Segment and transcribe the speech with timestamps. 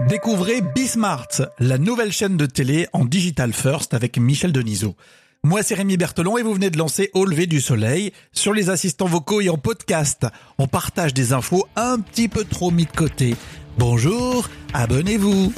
[0.00, 1.28] Découvrez Bismart,
[1.58, 4.96] la nouvelle chaîne de télé en digital first avec Michel Denisot.
[5.44, 8.70] Moi, c'est Rémi Berthelon et vous venez de lancer Au lever du soleil sur les
[8.70, 10.26] assistants vocaux et en podcast.
[10.58, 13.36] On partage des infos un petit peu trop mis de côté.
[13.78, 15.52] Bonjour, abonnez-vous.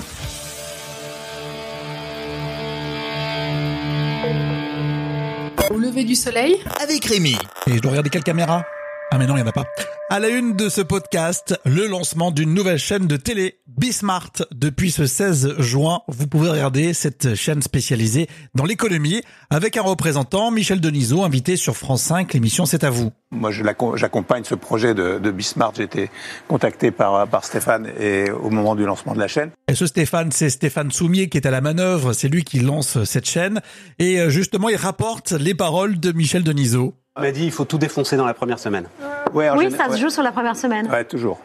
[5.71, 7.37] Au lever du soleil avec Rémi.
[7.69, 8.65] Et je dois regarder quelle caméra?
[9.11, 9.65] Ah mais non, il n'y en a pas.
[10.11, 14.31] À la une de ce podcast, le lancement d'une nouvelle chaîne de télé, Bismart.
[14.55, 20.51] Depuis ce 16 juin, vous pouvez regarder cette chaîne spécialisée dans l'économie avec un représentant,
[20.51, 22.35] Michel Denisot, invité sur France 5.
[22.35, 23.13] L'émission C'est à vous.
[23.31, 25.73] Moi, j'accompagne ce projet de, de Bismart.
[25.75, 26.11] J'ai été
[26.49, 29.51] contacté par, par Stéphane et au moment du lancement de la chaîne.
[29.69, 32.13] Et ce Stéphane, c'est Stéphane Soumier qui est à la manœuvre.
[32.13, 33.63] C'est lui qui lance cette chaîne.
[33.99, 36.95] Et euh, justement, il rapporte les paroles de Michel Denisot.
[37.17, 38.87] On m'a dit il faut tout défoncer dans la première semaine.
[39.01, 40.89] Ouais, oui, ça se joue sur la première semaine.
[40.91, 41.41] Ouais, toujours.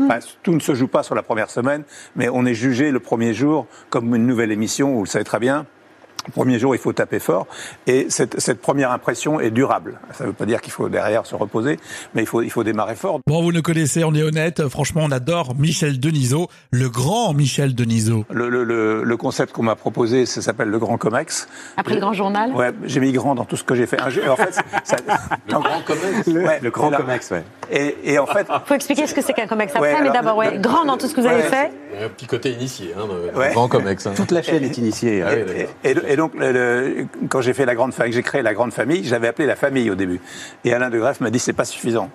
[0.00, 1.84] Enfin, tout ne se joue pas sur la première semaine,
[2.16, 5.38] mais on est jugé le premier jour comme une nouvelle émission, vous le savez très
[5.38, 5.66] bien.
[6.26, 7.46] Le premier jour, il faut taper fort.
[7.86, 9.98] Et cette, cette première impression est durable.
[10.12, 11.78] Ça ne veut pas dire qu'il faut derrière se reposer,
[12.14, 13.20] mais il faut, il faut démarrer fort.
[13.26, 14.68] Bon, vous nous connaissez, on est honnête.
[14.68, 18.24] Franchement, on adore Michel Denisot, le grand Michel Denisot.
[18.30, 21.48] Le, le, le, le concept qu'on m'a proposé, ça s'appelle le Grand Comex.
[21.76, 22.52] Après le Grand Journal?
[22.52, 24.00] Ouais, j'ai mis grand dans tout ce que j'ai fait.
[24.00, 24.96] En fait, ça,
[25.48, 26.26] le Grand Comex?
[26.28, 27.44] Ouais, Le Grand Comex, ouais.
[27.70, 28.46] Et, et, en fait...
[28.66, 31.06] faut expliquer ce que c'est qu'un Comex après, ouais, mais d'abord, ouais, grand dans tout
[31.06, 31.70] ce que vous avez fait.
[32.02, 34.06] Un petit côté initié, hein, le Grand Comex.
[34.06, 34.12] Hein.
[34.16, 35.22] Toute la chaîne est initiée.
[35.22, 35.34] Ah,
[35.84, 38.72] et, et, et, donc, le, quand j'ai fait la grande famille, j'ai créé la grande
[38.72, 40.20] famille, j'avais appelé la famille au début.
[40.64, 42.08] Et Alain de Greff m'a dit c'est pas suffisant.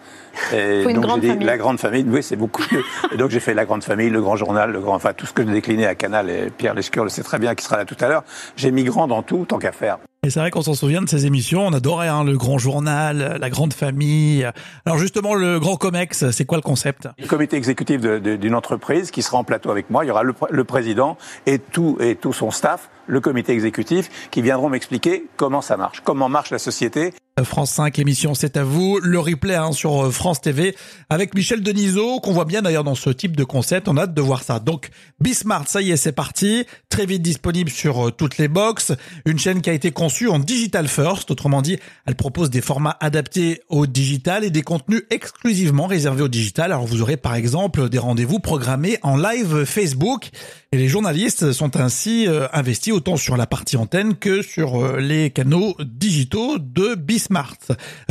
[0.53, 1.45] Et Faut donc j'ai dit famille.
[1.45, 2.83] la grande famille, oui c'est beaucoup mieux.
[3.11, 5.33] et donc j'ai fait la grande famille, le grand journal, le grand, enfin tout ce
[5.33, 7.83] que j'ai décliné à Canal et Pierre Lescure le sait très bien qui sera là
[7.83, 8.23] tout à l'heure.
[8.55, 9.97] J'ai mis grand dans tout tant qu'à faire.
[10.23, 13.37] Et c'est vrai qu'on s'en souvient de ces émissions, on adorait hein, le grand journal,
[13.39, 14.45] la grande famille.
[14.85, 17.07] Alors justement, le grand comex, c'est quoi le concept?
[17.17, 20.33] Le comité exécutif d'une entreprise qui sera en plateau avec moi, il y aura le,
[20.49, 25.61] le, président et tout, et tout son staff, le comité exécutif, qui viendront m'expliquer comment
[25.61, 27.13] ça marche, comment marche la société.
[27.43, 30.75] France 5, l'émission C'est à vous, le replay hein, sur France TV
[31.09, 34.13] avec Michel Denisot, qu'on voit bien d'ailleurs dans ce type de concept, on a hâte
[34.13, 34.59] de voir ça.
[34.59, 34.89] Donc
[35.19, 38.93] Bismart, ça y est, c'est parti, très vite disponible sur euh, toutes les box,
[39.25, 42.97] une chaîne qui a été conçue en digital first, autrement dit, elle propose des formats
[42.99, 46.71] adaptés au digital et des contenus exclusivement réservés au digital.
[46.71, 50.29] Alors vous aurez par exemple des rendez-vous programmés en live Facebook
[50.71, 54.99] et les journalistes sont ainsi euh, investis autant sur la partie antenne que sur euh,
[54.99, 57.57] les canaux digitaux de Bismart.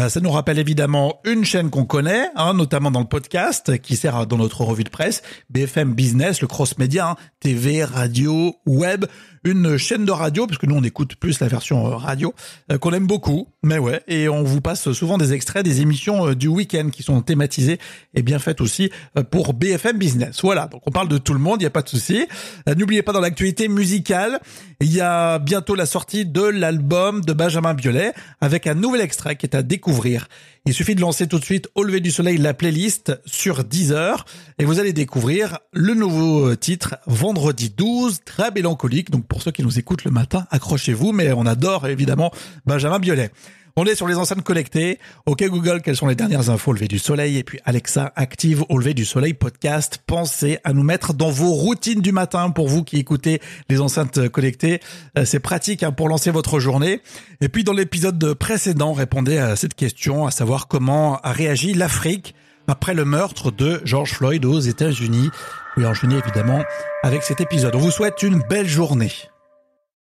[0.01, 3.95] Euh, ça nous rappelle évidemment une chaîne qu'on connaît, hein, notamment dans le podcast, qui
[3.95, 9.05] sert dans notre revue de presse, BFM Business, le cross-média, hein, TV, radio, web,
[9.45, 12.35] une chaîne de radio, parce que nous on écoute plus la version radio,
[12.71, 16.29] euh, qu'on aime beaucoup, mais ouais, et on vous passe souvent des extraits des émissions
[16.29, 17.79] euh, du week-end qui sont thématisées
[18.15, 20.41] et bien faites aussi euh, pour BFM Business.
[20.43, 22.27] Voilà, donc on parle de tout le monde, il n'y a pas de souci.
[22.67, 24.41] N'oubliez pas dans l'actualité musicale,
[24.81, 29.37] il y a bientôt la sortie de l'album de Benjamin Biolay avec un nouvel extrait
[29.37, 30.29] qui est à découvrir.
[30.69, 34.27] Il suffit de lancer tout de suite Au lever du soleil la playlist sur Deezer
[34.59, 39.11] et vous allez découvrir le nouveau titre Vendredi 12, très mélancolique.
[39.11, 42.33] Donc pour ceux qui nous écoutent le matin, accrochez-vous, mais on adore évidemment
[42.67, 43.31] Benjamin Biolay.
[43.77, 44.99] On est sur les enceintes connectées.
[45.27, 46.71] OK Google, quelles sont les dernières infos?
[46.71, 50.01] Au lever du soleil Et puis Alexa, active au lever du soleil podcast.
[50.07, 54.29] Pensez à nous mettre dans vos routines du matin pour vous qui écoutez les enceintes
[54.29, 54.81] connectées.
[55.25, 57.01] C'est pratique hein, pour lancer votre journée.
[57.41, 62.35] Et puis dans l'épisode précédent, répondez à cette question, à savoir comment a réagi l'Afrique
[62.67, 65.31] après le meurtre de George Floyd aux États-Unis.
[65.77, 66.63] Oui, enchaîné évidemment
[67.03, 67.75] avec cet épisode.
[67.75, 69.13] On vous souhaite une belle journée.